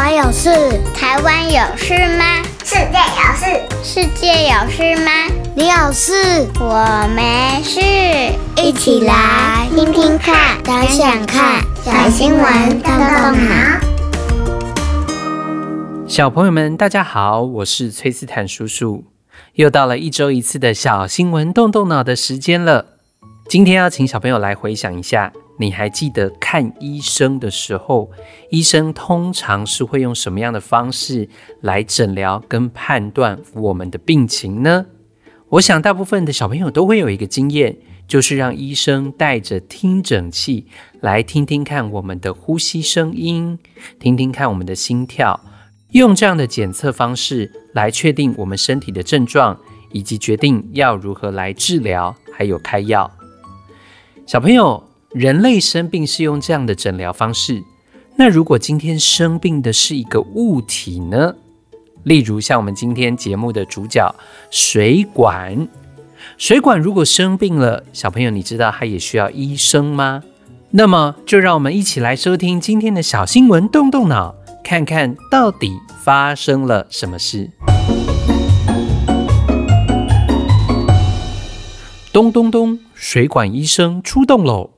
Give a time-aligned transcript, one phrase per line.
[0.00, 0.48] 我有事，
[0.94, 2.24] 台湾有事吗？
[2.62, 3.46] 世界有事，
[3.82, 5.10] 世界有事吗？
[5.56, 7.80] 你有事，我没事。
[8.62, 13.80] 一起来听听看，想想看，小新闻动动脑。
[16.06, 19.02] 小朋友们，大家好，我是崔斯坦叔叔。
[19.54, 22.97] 又到了一周一次的小新闻动动脑的时间了。
[23.48, 25.32] 今天要请小朋友来回想一下。
[25.56, 28.10] 你还记得看医生的时候，
[28.50, 31.26] 医生通常是会用什么样的方式
[31.62, 34.84] 来诊疗跟判断我们的病情呢？
[35.48, 40.66] 我想大部分的小朋友都会有一个经验，就是让医生带着听诊器
[41.00, 43.58] 来听听看我们的呼吸声音，
[43.98, 45.40] 听听看我们的心跳，
[45.92, 49.58] 用这样的检测方式来确定我们身体的症状，
[49.90, 53.10] 以及决定要如何来治疗，还有开药。
[54.28, 54.84] 小朋友。
[55.14, 57.64] 人类生病是用这样的诊疗方式。
[58.16, 61.34] 那如果今天生病的是一个物体呢？
[62.02, 64.14] 例如像我们今天节目的主角
[64.50, 65.66] 水管。
[66.36, 70.22] 水管如果生病了，小朋友你知道它也需要医生吗？
[70.72, 75.72] 那么就让我们一起来收听今天的小新闻，动动脑，看看到底
[76.04, 77.50] 发生了什么事。
[82.18, 84.70] 咚咚咚，水管医生出动喽！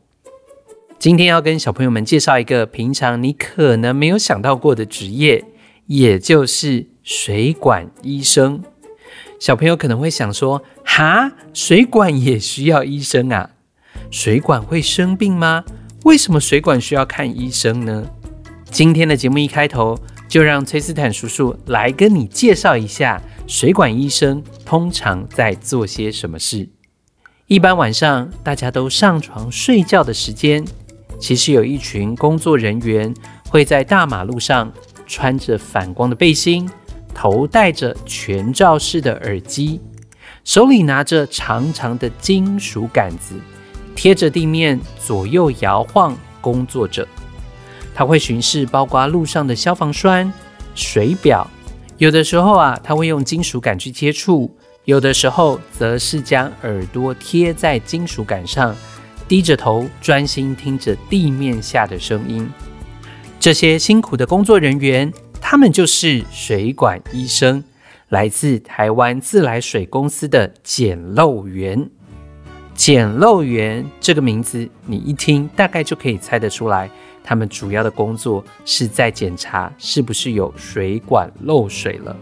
[0.99, 5.43] 今天要跟小朋友们介绍一个平常你可能没有想到过的职业，
[5.87, 8.63] 也就是水管医生。
[9.39, 13.53] 小朋友可能会想说：“哈，水管也需要医生啊？
[14.11, 15.65] 水管会生病吗？
[16.05, 18.07] 为什么水管需要看医生呢？”
[18.71, 26.69] 今天的节目一开头，就让崔斯坦叔叔来跟你介绍一下水管医生通常在做些什么事。
[27.51, 30.65] 一般晚上大家都上床睡觉的时间。
[31.19, 33.13] 其实有一群工作人员
[33.49, 34.73] 会在大马路上
[35.05, 36.71] 穿着反光的背心，
[37.13, 39.81] 头戴着全罩式的耳机，
[40.45, 43.35] 手里拿着长长的金属杆子，
[43.97, 47.05] 贴着地面左右摇晃工作着。
[47.93, 50.33] 他会巡视包括路上的消防栓、
[50.77, 51.51] 水表，
[51.99, 54.57] 有的时候啊，他会用金属杆去接触，
[54.91, 58.75] 有的时候则是将耳朵贴在金属杆上。
[59.29, 62.51] 低着头，专心听着地面下的声音。
[63.39, 67.63] 这些辛苦的工作人员，他们就是水管医生，
[68.09, 71.89] 来自台湾自来水公司的检漏员。
[72.75, 76.91] 检漏员这个名字，你一听大概就可以猜得出来，
[77.23, 82.17] 他们主要的工作是在检查是不是有水管漏水了。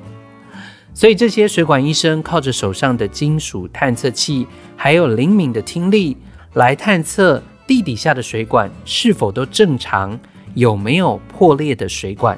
[0.98, 4.44] 所以这些水管医生靠着手上的金属探测器，
[4.74, 6.16] 还有灵敏的听力。
[6.54, 10.18] 来探测地底下的水管是否都正常，
[10.54, 12.36] 有没有破裂的水管。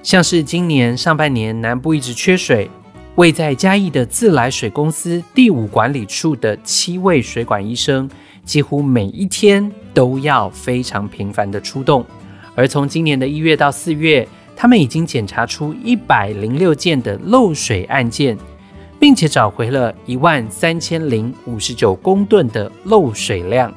[0.00, 2.70] 像是今年上半年南部一直缺水，
[3.16, 8.08] 位在嘉义的自来水公司第五管理处的七位水管医生，
[8.44, 12.06] 几乎每一天都要非常频繁的出动。
[12.54, 14.28] 而从今年的一月到四月，
[14.60, 18.36] 他们已经检查出一百零六件的漏水案件。
[19.00, 23.72] 并且找回了一万三千零五十九公吨的漏水量，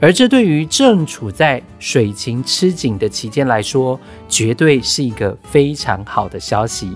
[0.00, 6.90] 而这对于正处在水情吃紧的期间来说，绝对是一个非常好的消息。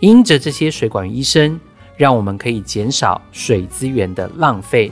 [0.00, 1.60] 因着这些水管医生，
[1.98, 4.90] 让我们可以减少水资源的浪费。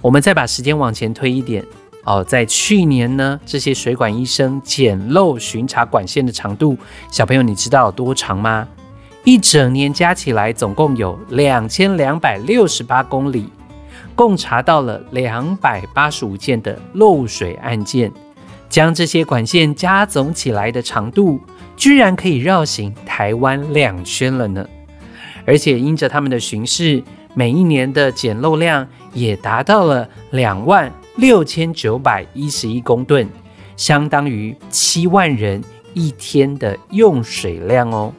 [0.00, 1.62] 我们再把时间往前推一点
[2.04, 6.76] 哦，在去年呢，这些水管医生检漏巡查管线的长度，
[7.10, 8.68] 小朋友你知道有多长吗？
[9.24, 13.48] 一整年加起来总共有两千两百六十八公里，
[14.14, 18.12] 共查到了两百八十五件的漏水案件，
[18.68, 21.40] 将这些管线加总起来的长度，
[21.74, 24.68] 居然可以绕行台湾两圈了呢！
[25.46, 33.28] 而且因着他们的巡视，每一年的检漏量也达到了两万六千九百一十一公吨，
[33.76, 38.12] 相当于七万人一天的用水量哦。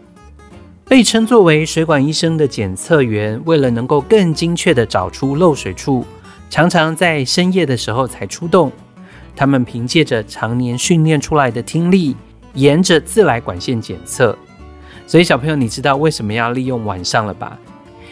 [0.88, 6.06] 被称作为水管医生的检测员，为了能够更精确地找出漏水处，
[6.50, 8.72] 常常在深夜的时候才出动。
[9.36, 12.16] 他们凭借着常年训练出来的听力，
[12.54, 14.38] 沿着自来管线检测。
[15.06, 17.60] 所以小朋友，你知道为什么要利用晚上了吧？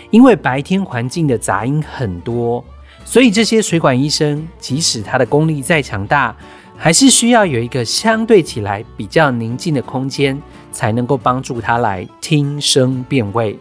[0.09, 2.63] 因为白天环境的杂音很多，
[3.05, 6.35] 所以这些水管医生即使他的功力再强大，
[6.77, 10.41] 还是需要有一个相对起来比较宁静的空间。
[10.73, 13.57] 才能够帮助他来听声辨位。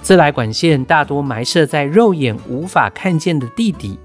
[0.00, 3.98] 自来管线大多埋设在肉眼无法看见的地底，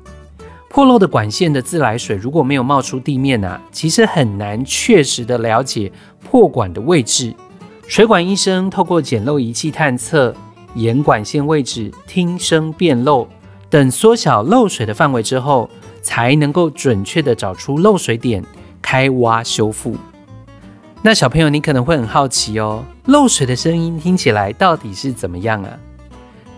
[0.69, 5.89] 破漏的管线的自来水如果没有冒出地面啊，其实很难确实的了解
[6.29, 7.33] 破管的位置。
[7.87, 10.35] 水管医生透过检漏仪器探测，
[10.75, 13.25] 沿管线位置听声辨漏，
[13.73, 15.67] 等缩小漏水的范围之后，
[16.03, 18.45] 才能够准确的找出漏水点，
[18.83, 19.97] 开挖修复。
[21.01, 25.75] 那小朋友，你可能会很好奇哦，漏水的声音听起来到底是怎么样啊？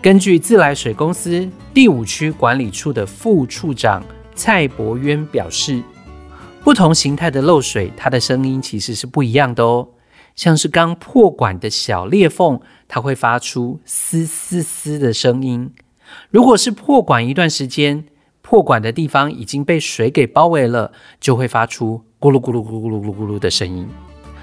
[0.02, 4.04] 根据自来水公司第五区管理处的副处长
[4.34, 5.82] 蔡伯渊表示，
[6.62, 9.88] 不同形态的漏水，它的声音其实是不一样的哦。
[10.34, 15.70] 像是刚破管的小裂缝，它会发出嘶嘶嘶的声音；
[16.30, 18.04] 如果是破管一段时间，
[18.42, 23.88] 破管的地方已经被水给包围了，就会发出咕噜咕噜咕噜咕噜咕噜的声音。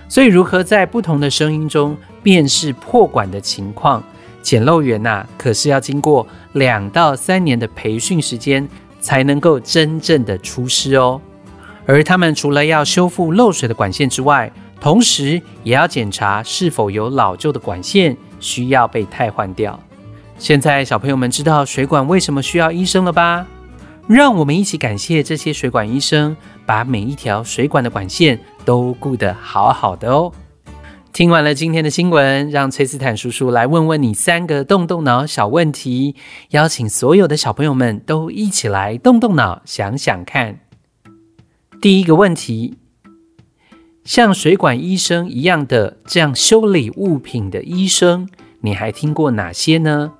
[0.09, 4.03] 所以，如何在不同的声音中辨识破管的情况？
[4.41, 8.67] 检漏员呐、可是要经过两到三年的培训时间，
[8.99, 11.21] 才能够真正的出师哦。
[11.85, 19.79] 而他们除了要修复漏水的管线之外，同时也要检查是否有老旧的管线需要被汰换掉。
[20.43, 23.47] 现在小朋友们知道水管为什么需要医生了吧？
[24.09, 26.35] 让我们一起感谢这些水管医生，
[26.65, 30.33] 把每一条水管的管线都顾得好好的哦。
[31.13, 36.17] 听完了今天的新闻，让崔斯坦叔叔来问问你三个动动脑小问题，
[36.49, 40.59] 邀请所有的小朋友们都一起来动动脑，想想看。
[41.79, 42.79] 第一个问题，
[44.03, 48.27] 像水管医生一样的这样修理物品的医生，
[48.59, 50.11] 你还听过哪些呢？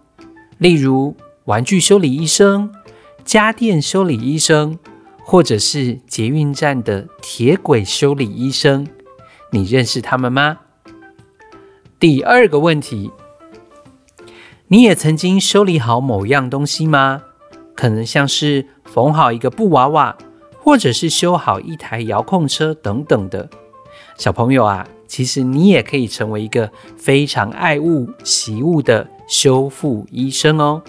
[0.64, 1.14] 例如
[1.44, 2.74] 玩具修理医生、
[3.26, 4.80] 家电修理医生，
[5.22, 8.88] 或者是捷运站的铁轨修理医生，
[9.52, 10.60] 你认识他们吗？
[12.00, 13.12] 第二个问题，
[14.70, 17.24] 你也曾经修理好某样东西吗？
[17.76, 20.18] 可能像是缝好一个布娃娃，
[20.58, 23.50] 或者是修好一台遥控车等等的。
[24.18, 30.82] 小朋友啊，其实你也可以成为一个非常爱物惜物的修复医生哦。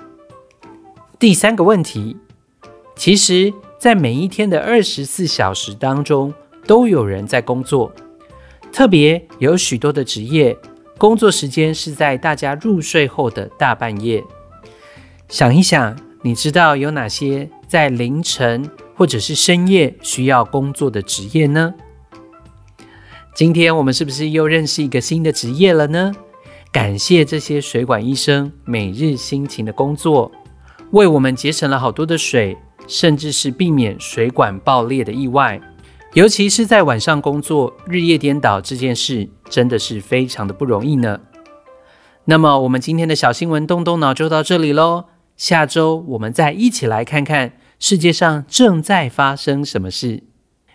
[1.19, 2.17] 第三个问题，
[2.97, 6.33] 其实，在每一天的二十四小时当中，
[6.67, 7.93] 都有人在工作，
[8.73, 10.57] 特别有许多的职业。
[10.97, 14.25] 工作时间是在大家入睡后的大半夜。
[15.29, 21.75] 想一想，你知道有哪些在凌晨或者是深夜需要工作的职业呢？
[23.35, 26.13] 今天我们是不是又认识一个新的职业了呢？
[26.71, 30.31] 感谢这些水管医生每日辛勤的工作，
[30.93, 35.61] 为我们节省了好多的水，甚至是避免水管爆裂的意外。
[36.13, 41.19] 尤其是在晚上工作，日夜颠倒这件事，真的是非常的不容易呢。
[42.27, 45.07] 那么，我们今天的小新闻动动脑就到这里喽。
[45.37, 50.23] 下周我们再一起来看看世界上正在发生什么事。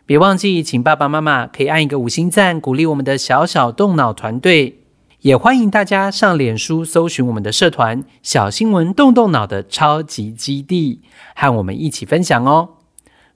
[0.09, 4.79] 别忘记，请爸爸妈妈可以按一个五星赞，鼓励我们的小小动脑团队。
[5.19, 11.03] 也欢迎大家上脸书搜寻我们的社团“小新闻动动脑”的超级基地，
[11.35, 12.69] 和我们一起分享哦。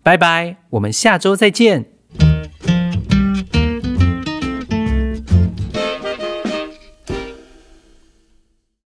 [0.01, 1.92] 拜拜，我们下周再见。